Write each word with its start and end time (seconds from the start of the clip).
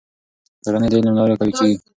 کورنۍ 0.63 0.87
د 0.89 0.93
علم 0.97 1.05
له 1.15 1.17
لارې 1.17 1.35
قوي 1.39 1.53
کېږي. 1.57 1.77